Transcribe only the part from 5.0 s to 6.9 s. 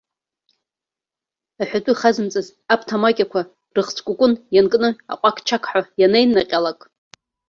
аҟәақчақҳәа ианеиннаҟьалак.